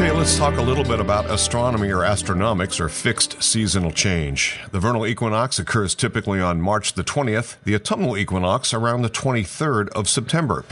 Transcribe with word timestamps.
Okay, 0.00 0.12
let's 0.12 0.38
talk 0.38 0.56
a 0.56 0.62
little 0.62 0.82
bit 0.82 0.98
about 0.98 1.26
astronomy 1.26 1.90
or 1.90 1.98
astronomics 1.98 2.80
or 2.80 2.88
fixed 2.88 3.42
seasonal 3.42 3.90
change. 3.90 4.58
The 4.70 4.80
vernal 4.80 5.06
equinox 5.06 5.58
occurs 5.58 5.94
typically 5.94 6.40
on 6.40 6.58
March 6.58 6.94
the 6.94 7.04
20th, 7.04 7.56
the 7.64 7.74
autumnal 7.74 8.16
equinox 8.16 8.72
around 8.72 9.02
the 9.02 9.10
23rd 9.10 9.90
of 9.90 10.08
September. 10.08 10.64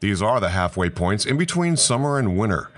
These 0.00 0.20
are 0.20 0.40
the 0.40 0.48
halfway 0.48 0.90
points 0.90 1.24
in 1.24 1.38
between 1.38 1.76
summer 1.76 2.18
and 2.18 2.36
winter. 2.36 2.70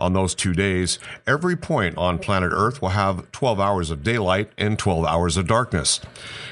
On 0.00 0.14
those 0.14 0.34
two 0.34 0.54
days, 0.54 0.98
every 1.26 1.56
point 1.56 1.96
on 1.98 2.18
planet 2.18 2.52
Earth 2.54 2.80
will 2.80 2.88
have 2.90 3.30
12 3.32 3.60
hours 3.60 3.90
of 3.90 4.02
daylight 4.02 4.50
and 4.56 4.78
12 4.78 5.04
hours 5.04 5.36
of 5.36 5.46
darkness. 5.46 6.00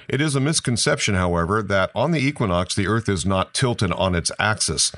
It 0.06 0.20
is 0.20 0.34
a 0.34 0.40
misconception, 0.40 1.14
however, 1.14 1.62
that 1.62 1.90
on 1.94 2.12
the 2.12 2.20
equinox, 2.20 2.74
the 2.74 2.86
Earth 2.86 3.08
is 3.08 3.26
not 3.26 3.52
tilted 3.52 3.90
on 3.92 4.14
its 4.14 4.30
axis. 4.38 4.92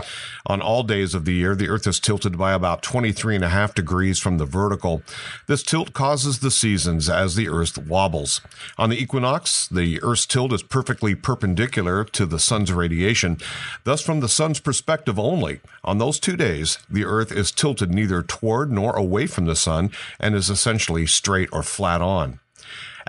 On 0.47 0.61
all 0.61 0.83
days 0.83 1.15
of 1.15 1.25
the 1.25 1.33
year, 1.33 1.55
the 1.55 1.69
Earth 1.69 1.87
is 1.87 1.99
tilted 1.99 2.37
by 2.37 2.53
about 2.53 2.83
23 2.83 3.37
and 3.37 3.45
a 3.45 3.49
half 3.49 3.75
degrees 3.75 4.19
from 4.19 4.39
the 4.39 4.47
vertical. 4.47 5.03
This 5.47 5.63
tilt 5.63 5.93
causes 5.93 6.41
the 6.41 6.51
seasons 6.51 7.09
as 7.09 7.35
the 7.35 7.49
Earth 7.49 7.79
wobbles. 7.79 8.41
On 8.79 8.91
the 8.91 9.01
equinox, 9.01 9.69
the 9.69 10.01
Earth's 10.03 10.27
tilt 10.27 10.53
is 10.53 10.63
perfectly 10.63 11.15
perpendicular 11.15 12.05
to 12.05 12.27
the 12.27 12.39
sun's 12.39 12.73
radiation. 12.73 13.39
Thus, 13.85 14.03
from 14.03 14.21
the 14.21 14.29
sun's 14.29 14.61
perspective 14.61 15.19
only, 15.19 15.61
on 15.83 15.99
those 15.99 16.21
two 16.21 16.37
days, 16.37 16.79
the 16.89 17.05
Earth 17.05 17.33
is 17.33 17.51
tilted 17.51 17.93
neither 17.93 18.23
toward 18.41 18.73
nor 18.73 18.97
away 18.97 19.27
from 19.27 19.47
the 19.47 19.57
sun 19.57 19.91
and 20.19 20.35
is 20.35 20.51
essentially 20.51 21.07
straight 21.07 21.49
or 21.53 21.63
flat 21.63 22.01
on. 22.01 22.41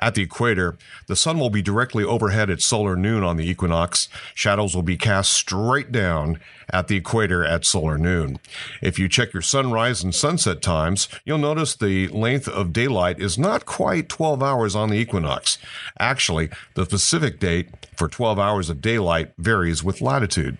At 0.01 0.15
the 0.15 0.23
equator, 0.23 0.77
the 1.07 1.15
sun 1.15 1.37
will 1.37 1.51
be 1.51 1.61
directly 1.61 2.03
overhead 2.03 2.49
at 2.49 2.61
solar 2.61 2.95
noon 2.95 3.23
on 3.23 3.37
the 3.37 3.47
equinox. 3.47 4.09
Shadows 4.33 4.73
will 4.73 4.81
be 4.81 4.97
cast 4.97 5.31
straight 5.31 5.91
down 5.91 6.39
at 6.71 6.87
the 6.87 6.95
equator 6.95 7.45
at 7.45 7.65
solar 7.65 7.97
noon. 7.97 8.39
If 8.81 8.97
you 8.97 9.07
check 9.07 9.31
your 9.31 9.43
sunrise 9.43 10.03
and 10.03 10.15
sunset 10.15 10.61
times, 10.61 11.07
you'll 11.23 11.37
notice 11.37 11.75
the 11.75 12.07
length 12.07 12.47
of 12.47 12.73
daylight 12.73 13.19
is 13.19 13.37
not 13.37 13.65
quite 13.65 14.09
12 14.09 14.41
hours 14.41 14.75
on 14.75 14.89
the 14.89 14.97
equinox. 14.97 15.59
Actually, 15.99 16.49
the 16.73 16.85
specific 16.85 17.39
date 17.39 17.69
for 17.95 18.07
12 18.07 18.39
hours 18.39 18.69
of 18.69 18.81
daylight 18.81 19.33
varies 19.37 19.83
with 19.83 20.01
latitude. 20.01 20.57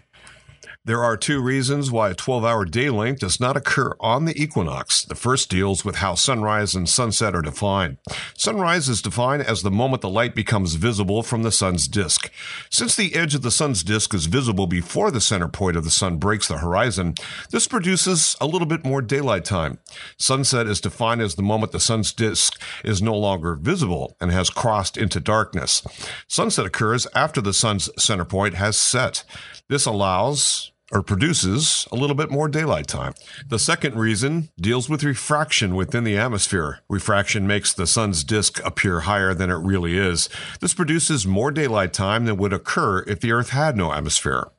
There 0.83 1.03
are 1.03 1.15
two 1.15 1.41
reasons 1.41 1.91
why 1.91 2.09
a 2.09 2.15
12 2.15 2.43
hour 2.43 2.65
day 2.65 2.89
length 2.89 3.19
does 3.19 3.39
not 3.39 3.55
occur 3.55 3.93
on 3.99 4.25
the 4.25 4.41
equinox. 4.41 5.05
The 5.05 5.13
first 5.13 5.47
deals 5.47 5.85
with 5.85 5.97
how 5.97 6.15
sunrise 6.15 6.73
and 6.73 6.89
sunset 6.89 7.35
are 7.35 7.43
defined. 7.43 7.97
Sunrise 8.35 8.89
is 8.89 8.99
defined 8.99 9.43
as 9.43 9.61
the 9.61 9.69
moment 9.69 10.01
the 10.01 10.09
light 10.09 10.33
becomes 10.33 10.73
visible 10.73 11.21
from 11.21 11.43
the 11.43 11.51
sun's 11.51 11.87
disk. 11.87 12.31
Since 12.71 12.95
the 12.95 13.13
edge 13.13 13.35
of 13.35 13.43
the 13.43 13.51
sun's 13.51 13.83
disk 13.83 14.15
is 14.15 14.25
visible 14.25 14.65
before 14.65 15.11
the 15.11 15.21
center 15.21 15.47
point 15.47 15.77
of 15.77 15.83
the 15.83 15.91
sun 15.91 16.17
breaks 16.17 16.47
the 16.47 16.57
horizon, 16.57 17.13
this 17.51 17.67
produces 17.67 18.35
a 18.41 18.47
little 18.47 18.67
bit 18.67 18.83
more 18.83 19.03
daylight 19.03 19.45
time. 19.45 19.77
Sunset 20.17 20.65
is 20.65 20.81
defined 20.81 21.21
as 21.21 21.35
the 21.35 21.43
moment 21.43 21.73
the 21.73 21.79
sun's 21.79 22.11
disk 22.11 22.59
is 22.83 23.03
no 23.03 23.15
longer 23.15 23.53
visible 23.53 24.17
and 24.19 24.31
has 24.31 24.49
crossed 24.49 24.97
into 24.97 25.19
darkness. 25.19 25.83
Sunset 26.27 26.65
occurs 26.65 27.05
after 27.13 27.39
the 27.39 27.53
sun's 27.53 27.87
center 28.03 28.25
point 28.25 28.55
has 28.55 28.77
set. 28.77 29.23
This 29.69 29.85
allows 29.85 30.70
or 30.91 31.01
produces 31.01 31.87
a 31.91 31.95
little 31.95 32.15
bit 32.15 32.29
more 32.29 32.47
daylight 32.47 32.87
time. 32.87 33.13
The 33.47 33.59
second 33.59 33.95
reason 33.95 34.49
deals 34.59 34.89
with 34.89 35.03
refraction 35.03 35.75
within 35.75 36.03
the 36.03 36.17
atmosphere. 36.17 36.79
Refraction 36.89 37.47
makes 37.47 37.73
the 37.73 37.87
sun's 37.87 38.23
disk 38.23 38.59
appear 38.65 39.01
higher 39.01 39.33
than 39.33 39.49
it 39.49 39.55
really 39.55 39.97
is. 39.97 40.29
This 40.59 40.73
produces 40.73 41.25
more 41.25 41.51
daylight 41.51 41.93
time 41.93 42.25
than 42.25 42.37
would 42.37 42.53
occur 42.53 43.03
if 43.07 43.19
the 43.19 43.31
Earth 43.31 43.49
had 43.49 43.77
no 43.77 43.93
atmosphere. 43.93 44.49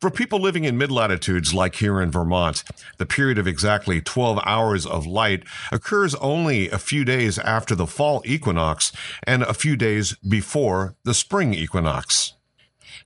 For 0.00 0.10
people 0.10 0.40
living 0.40 0.64
in 0.64 0.78
mid 0.78 0.90
latitudes 0.90 1.52
like 1.52 1.74
here 1.74 2.00
in 2.00 2.10
Vermont, 2.10 2.64
the 2.96 3.04
period 3.04 3.36
of 3.36 3.46
exactly 3.46 4.00
12 4.00 4.40
hours 4.46 4.86
of 4.86 5.06
light 5.06 5.44
occurs 5.70 6.14
only 6.16 6.70
a 6.70 6.78
few 6.78 7.04
days 7.04 7.38
after 7.38 7.74
the 7.74 7.86
fall 7.86 8.22
equinox 8.24 8.92
and 9.24 9.42
a 9.42 9.52
few 9.52 9.76
days 9.76 10.16
before 10.26 10.96
the 11.04 11.12
spring 11.12 11.52
equinox. 11.52 12.32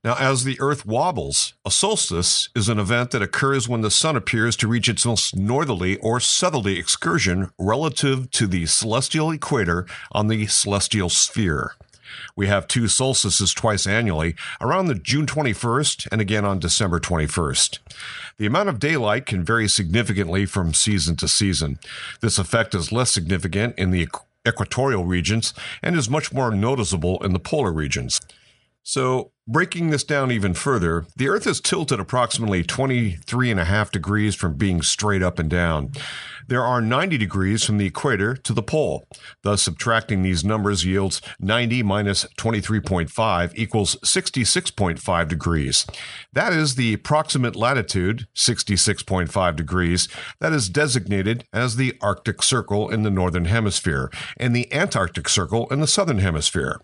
Now, 0.02 0.16
as 0.18 0.44
the 0.44 0.60
Earth 0.60 0.86
wobbles, 0.86 1.54
a 1.64 1.70
solstice 1.70 2.48
is 2.54 2.68
an 2.68 2.78
event 2.78 3.10
that 3.10 3.22
occurs 3.22 3.68
when 3.68 3.80
the 3.80 3.90
sun 3.90 4.16
appears 4.16 4.56
to 4.56 4.68
reach 4.68 4.88
its 4.88 5.06
most 5.06 5.36
northerly 5.36 5.96
or 5.98 6.20
southerly 6.20 6.78
excursion 6.78 7.50
relative 7.58 8.30
to 8.32 8.46
the 8.46 8.66
celestial 8.66 9.30
equator 9.30 9.86
on 10.12 10.28
the 10.28 10.46
celestial 10.46 11.08
sphere. 11.08 11.72
We 12.36 12.46
have 12.46 12.68
two 12.68 12.88
solstices 12.88 13.52
twice 13.54 13.86
annually, 13.86 14.34
around 14.60 14.86
the 14.86 14.94
June 14.94 15.26
21st 15.26 16.08
and 16.12 16.20
again 16.20 16.44
on 16.44 16.58
December 16.58 17.00
21st. 17.00 17.78
The 18.38 18.46
amount 18.46 18.68
of 18.68 18.78
daylight 18.78 19.26
can 19.26 19.44
vary 19.44 19.68
significantly 19.68 20.46
from 20.46 20.74
season 20.74 21.16
to 21.16 21.28
season. 21.28 21.78
This 22.20 22.38
effect 22.38 22.74
is 22.74 22.92
less 22.92 23.10
significant 23.10 23.78
in 23.78 23.90
the 23.90 24.08
equatorial 24.46 25.04
regions 25.04 25.54
and 25.82 25.96
is 25.96 26.10
much 26.10 26.32
more 26.32 26.50
noticeable 26.50 27.22
in 27.24 27.32
the 27.32 27.38
polar 27.38 27.72
regions. 27.72 28.20
So, 28.86 29.32
breaking 29.48 29.88
this 29.88 30.04
down 30.04 30.30
even 30.30 30.52
further, 30.52 31.06
the 31.16 31.30
Earth 31.30 31.46
is 31.46 31.58
tilted 31.58 31.98
approximately 31.98 32.62
23 32.62 33.50
and 33.50 33.58
a 33.58 33.64
half 33.64 33.90
degrees 33.90 34.34
from 34.34 34.58
being 34.58 34.82
straight 34.82 35.22
up 35.22 35.38
and 35.38 35.48
down. 35.48 35.92
There 36.48 36.62
are 36.62 36.82
90 36.82 37.16
degrees 37.16 37.64
from 37.64 37.78
the 37.78 37.86
equator 37.86 38.36
to 38.36 38.52
the 38.52 38.62
pole. 38.62 39.06
Thus, 39.42 39.62
subtracting 39.62 40.20
these 40.20 40.44
numbers 40.44 40.84
yields 40.84 41.22
90 41.40 41.82
minus 41.82 42.26
23.5 42.38 43.52
equals 43.54 43.96
66.5 44.04 45.28
degrees. 45.28 45.86
That 46.34 46.52
is 46.52 46.74
the 46.74 46.92
approximate 46.92 47.56
latitude, 47.56 48.26
66.5 48.34 49.56
degrees, 49.56 50.08
that 50.40 50.52
is 50.52 50.68
designated 50.68 51.46
as 51.54 51.76
the 51.76 51.96
Arctic 52.02 52.42
Circle 52.42 52.90
in 52.90 53.02
the 53.02 53.10
Northern 53.10 53.46
Hemisphere 53.46 54.10
and 54.36 54.54
the 54.54 54.70
Antarctic 54.74 55.30
Circle 55.30 55.68
in 55.68 55.80
the 55.80 55.86
Southern 55.86 56.18
Hemisphere. 56.18 56.82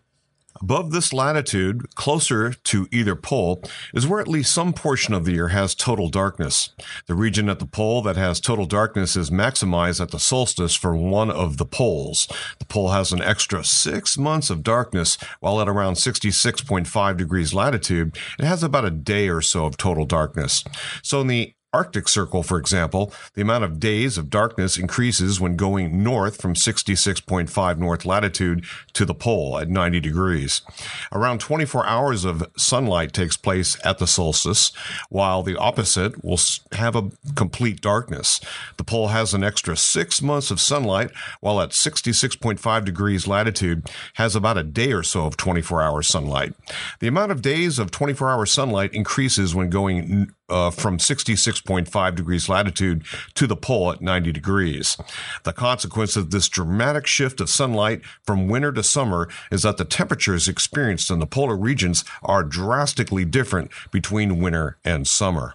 Above 0.60 0.90
this 0.90 1.12
latitude, 1.12 1.94
closer 1.94 2.52
to 2.52 2.86
either 2.90 3.16
pole, 3.16 3.62
is 3.94 4.06
where 4.06 4.20
at 4.20 4.28
least 4.28 4.52
some 4.52 4.72
portion 4.72 5.14
of 5.14 5.24
the 5.24 5.32
year 5.32 5.48
has 5.48 5.74
total 5.74 6.08
darkness. 6.08 6.70
The 7.06 7.14
region 7.14 7.48
at 7.48 7.58
the 7.58 7.66
pole 7.66 8.02
that 8.02 8.16
has 8.16 8.40
total 8.40 8.66
darkness 8.66 9.16
is 9.16 9.30
maximized 9.30 10.00
at 10.00 10.10
the 10.10 10.18
solstice 10.18 10.74
for 10.74 10.94
one 10.94 11.30
of 11.30 11.56
the 11.56 11.64
poles. 11.64 12.28
The 12.58 12.66
pole 12.66 12.90
has 12.90 13.12
an 13.12 13.22
extra 13.22 13.64
six 13.64 14.18
months 14.18 14.50
of 14.50 14.62
darkness, 14.62 15.16
while 15.40 15.60
at 15.60 15.68
around 15.68 15.94
66.5 15.94 17.16
degrees 17.16 17.54
latitude, 17.54 18.18
it 18.38 18.44
has 18.44 18.62
about 18.62 18.84
a 18.84 18.90
day 18.90 19.28
or 19.28 19.40
so 19.40 19.66
of 19.66 19.76
total 19.76 20.04
darkness. 20.04 20.64
So 21.02 21.20
in 21.20 21.28
the 21.28 21.54
Arctic 21.72 22.08
Circle, 22.08 22.42
for 22.42 22.58
example, 22.58 23.12
the 23.34 23.42
amount 23.42 23.64
of 23.64 23.78
days 23.78 24.18
of 24.18 24.30
darkness 24.30 24.76
increases 24.76 25.40
when 25.40 25.56
going 25.56 26.02
north 26.02 26.40
from 26.40 26.54
66.5 26.54 27.78
north 27.78 28.04
latitude 28.04 28.64
to 28.92 29.04
the 29.04 29.14
pole 29.14 29.58
at 29.58 29.68
90 29.68 30.00
degrees. 30.00 30.62
Around 31.12 31.40
24 31.40 31.86
hours 31.86 32.24
of 32.24 32.44
sunlight 32.56 33.12
takes 33.12 33.36
place 33.36 33.76
at 33.84 33.98
the 33.98 34.06
solstice, 34.06 34.72
while 35.08 35.42
the 35.42 35.56
opposite 35.56 36.24
will 36.24 36.40
have 36.72 36.96
a 36.96 37.10
complete 37.36 37.80
darkness. 37.80 38.40
The 38.76 38.84
pole 38.84 39.08
has 39.08 39.32
an 39.32 39.44
extra 39.44 39.76
six 39.76 40.20
months 40.20 40.50
of 40.50 40.60
sunlight, 40.60 41.10
while 41.40 41.60
at 41.60 41.70
66.5 41.70 42.84
degrees 42.84 43.28
latitude 43.28 43.88
has 44.14 44.34
about 44.34 44.58
a 44.58 44.64
day 44.64 44.92
or 44.92 45.02
so 45.04 45.26
of 45.26 45.36
24 45.36 45.82
hour 45.82 46.02
sunlight. 46.02 46.54
The 46.98 47.08
amount 47.08 47.30
of 47.30 47.42
days 47.42 47.78
of 47.78 47.90
24 47.90 48.28
hour 48.28 48.46
sunlight 48.46 48.92
increases 48.92 49.54
when 49.54 49.70
going 49.70 50.34
uh, 50.50 50.70
from 50.70 50.98
66.5 50.98 52.14
degrees 52.14 52.48
latitude 52.48 53.04
to 53.34 53.46
the 53.46 53.56
pole 53.56 53.92
at 53.92 54.02
90 54.02 54.32
degrees. 54.32 54.96
The 55.44 55.52
consequence 55.52 56.16
of 56.16 56.30
this 56.30 56.48
dramatic 56.48 57.06
shift 57.06 57.40
of 57.40 57.48
sunlight 57.48 58.02
from 58.24 58.48
winter 58.48 58.72
to 58.72 58.82
summer 58.82 59.28
is 59.50 59.62
that 59.62 59.76
the 59.76 59.84
temperatures 59.84 60.48
experienced 60.48 61.10
in 61.10 61.18
the 61.18 61.26
polar 61.26 61.56
regions 61.56 62.04
are 62.22 62.42
drastically 62.42 63.24
different 63.24 63.70
between 63.90 64.40
winter 64.40 64.78
and 64.84 65.06
summer. 65.06 65.54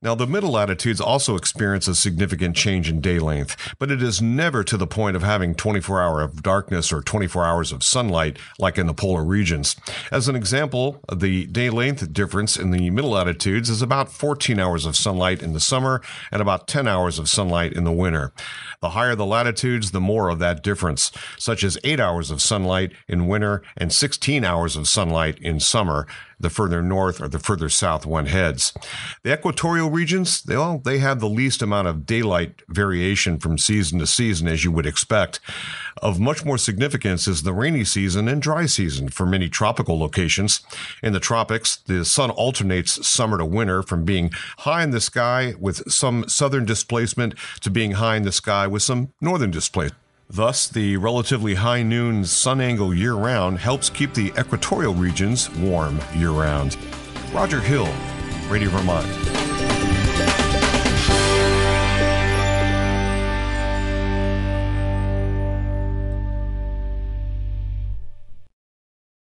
Now, 0.00 0.14
the 0.14 0.26
middle 0.26 0.52
latitudes 0.52 1.00
also 1.00 1.36
experience 1.36 1.88
a 1.88 1.94
significant 1.94 2.56
change 2.56 2.88
in 2.88 3.00
day 3.00 3.18
length, 3.18 3.74
but 3.78 3.90
it 3.90 4.02
is 4.02 4.22
never 4.22 4.62
to 4.64 4.76
the 4.76 4.86
point 4.86 5.16
of 5.16 5.22
having 5.22 5.54
24 5.54 6.02
hour 6.02 6.20
of 6.20 6.42
darkness 6.42 6.92
or 6.92 7.00
24 7.00 7.44
hours 7.44 7.72
of 7.72 7.82
sunlight 7.82 8.38
like 8.58 8.78
in 8.78 8.86
the 8.86 8.94
polar 8.94 9.24
regions. 9.24 9.76
As 10.12 10.28
an 10.28 10.36
example, 10.36 11.00
the 11.12 11.46
day 11.46 11.70
length 11.70 12.12
difference 12.12 12.56
in 12.56 12.70
the 12.70 12.90
middle 12.90 13.10
latitudes 13.10 13.68
is 13.68 13.82
about 13.82 14.12
14 14.12 14.58
hours 14.58 14.86
of 14.86 14.96
sunlight 14.96 15.42
in 15.42 15.52
the 15.52 15.60
summer 15.60 16.02
and 16.30 16.40
about 16.40 16.68
10 16.68 16.86
hours 16.86 17.18
of 17.18 17.28
sunlight 17.28 17.72
in 17.72 17.84
the 17.84 17.92
winter. 17.92 18.32
The 18.84 18.90
higher 18.90 19.14
the 19.14 19.24
latitudes, 19.24 19.92
the 19.92 20.00
more 20.00 20.28
of 20.28 20.40
that 20.40 20.62
difference, 20.62 21.10
such 21.38 21.64
as 21.64 21.78
8 21.84 21.98
hours 21.98 22.30
of 22.30 22.42
sunlight 22.42 22.92
in 23.08 23.26
winter 23.26 23.62
and 23.78 23.90
16 23.90 24.44
hours 24.44 24.76
of 24.76 24.86
sunlight 24.86 25.38
in 25.38 25.58
summer, 25.58 26.06
the 26.38 26.50
further 26.50 26.82
north 26.82 27.18
or 27.18 27.26
the 27.26 27.38
further 27.38 27.70
south 27.70 28.04
one 28.04 28.26
heads. 28.26 28.74
The 29.22 29.32
equatorial 29.32 29.88
regions, 29.88 30.42
they, 30.42 30.58
well, 30.58 30.82
they 30.84 30.98
have 30.98 31.20
the 31.20 31.30
least 31.30 31.62
amount 31.62 31.88
of 31.88 32.04
daylight 32.04 32.60
variation 32.68 33.38
from 33.38 33.56
season 33.56 34.00
to 34.00 34.06
season, 34.06 34.48
as 34.48 34.64
you 34.64 34.72
would 34.72 34.84
expect. 34.84 35.40
Of 36.02 36.18
much 36.18 36.44
more 36.44 36.58
significance 36.58 37.28
is 37.28 37.42
the 37.42 37.52
rainy 37.52 37.84
season 37.84 38.28
and 38.28 38.42
dry 38.42 38.66
season 38.66 39.08
for 39.08 39.26
many 39.26 39.48
tropical 39.48 39.98
locations. 39.98 40.60
In 41.02 41.12
the 41.12 41.20
tropics, 41.20 41.76
the 41.76 42.04
sun 42.04 42.30
alternates 42.30 43.06
summer 43.06 43.38
to 43.38 43.44
winter 43.44 43.82
from 43.82 44.04
being 44.04 44.30
high 44.58 44.82
in 44.82 44.90
the 44.90 45.00
sky 45.00 45.54
with 45.58 45.90
some 45.90 46.28
southern 46.28 46.64
displacement 46.64 47.34
to 47.60 47.70
being 47.70 47.92
high 47.92 48.16
in 48.16 48.24
the 48.24 48.32
sky 48.32 48.66
with 48.66 48.82
some 48.82 49.12
northern 49.20 49.50
displacement. 49.50 49.98
Thus, 50.28 50.68
the 50.68 50.96
relatively 50.96 51.54
high 51.54 51.82
noon 51.82 52.24
sun 52.24 52.60
angle 52.60 52.94
year 52.94 53.14
round 53.14 53.58
helps 53.58 53.90
keep 53.90 54.14
the 54.14 54.32
equatorial 54.38 54.94
regions 54.94 55.50
warm 55.50 56.00
year 56.16 56.30
round. 56.30 56.76
Roger 57.32 57.60
Hill, 57.60 57.88
Radio 58.48 58.70
Vermont. 58.70 59.43